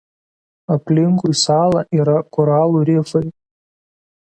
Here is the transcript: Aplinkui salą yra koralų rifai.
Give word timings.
Aplinkui 0.75 1.35
salą 1.41 1.85
yra 1.99 2.17
koralų 2.39 2.83
rifai. 2.91 3.25